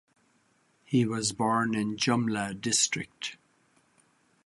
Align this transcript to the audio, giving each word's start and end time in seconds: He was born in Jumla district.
He 0.83 1.05
was 1.05 1.31
born 1.31 1.75
in 1.75 1.95
Jumla 1.95 2.59
district. 2.59 3.37